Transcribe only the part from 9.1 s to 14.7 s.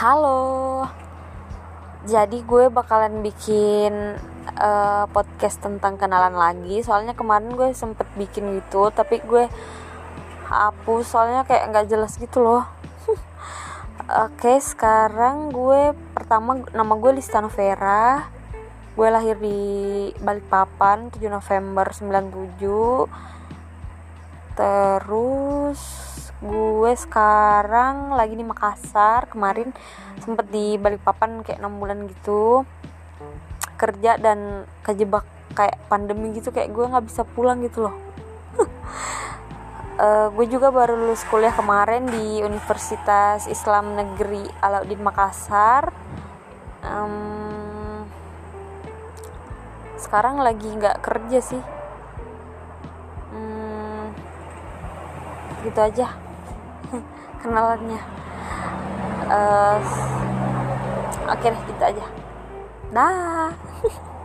gue hapus soalnya kayak nggak jelas gitu loh. Oke,